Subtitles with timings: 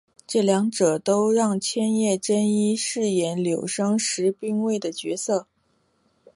[0.25, 5.45] 这两者都让千叶真一饰演柳生十兵卫的角色。